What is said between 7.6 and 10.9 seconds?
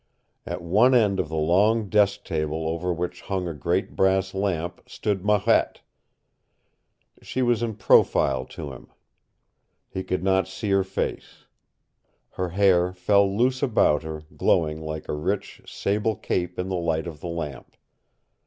in profile to him. He could not see her